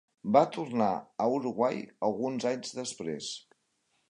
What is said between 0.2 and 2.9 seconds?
Va tornar a Uruguay alguns anys